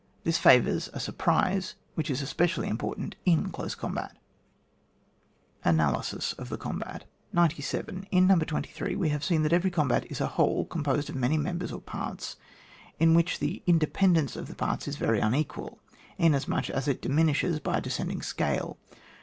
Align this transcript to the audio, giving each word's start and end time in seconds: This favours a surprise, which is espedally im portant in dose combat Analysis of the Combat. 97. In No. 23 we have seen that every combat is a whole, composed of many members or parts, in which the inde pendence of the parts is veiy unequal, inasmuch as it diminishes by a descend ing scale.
This 0.23 0.39
favours 0.39 0.89
a 0.93 0.99
surprise, 0.99 1.75
which 1.93 2.09
is 2.09 2.23
espedally 2.23 2.67
im 2.67 2.79
portant 2.79 3.15
in 3.23 3.51
dose 3.51 3.75
combat 3.75 4.17
Analysis 5.63 6.33
of 6.39 6.49
the 6.49 6.57
Combat. 6.57 7.05
97. 7.33 8.07
In 8.09 8.25
No. 8.25 8.39
23 8.39 8.95
we 8.95 9.09
have 9.09 9.23
seen 9.23 9.43
that 9.43 9.53
every 9.53 9.69
combat 9.69 10.09
is 10.11 10.19
a 10.19 10.25
whole, 10.25 10.65
composed 10.65 11.11
of 11.11 11.15
many 11.15 11.37
members 11.37 11.71
or 11.71 11.81
parts, 11.81 12.37
in 12.97 13.13
which 13.13 13.37
the 13.37 13.61
inde 13.67 13.93
pendence 13.93 14.35
of 14.35 14.47
the 14.47 14.55
parts 14.55 14.87
is 14.87 14.97
veiy 14.97 15.23
unequal, 15.23 15.77
inasmuch 16.17 16.71
as 16.71 16.87
it 16.87 16.99
diminishes 17.03 17.59
by 17.59 17.77
a 17.77 17.81
descend 17.81 18.09
ing 18.09 18.21
scale. 18.23 18.79